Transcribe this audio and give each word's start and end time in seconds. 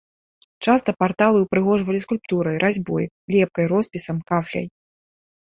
Часта 0.67 0.93
парталы 1.03 1.37
ўпрыгожвалі 1.43 1.99
скульптурай, 2.07 2.57
разьбой, 2.65 3.03
лепкай, 3.37 3.65
роспісам, 3.75 4.17
кафляй. 4.33 4.67